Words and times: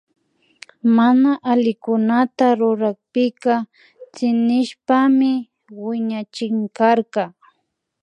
Mana 0.95 1.31
allikunata 1.51 2.45
rurakpika 2.59 3.53
tsinishpami 4.13 5.31
wiñachinkarka 5.83 7.23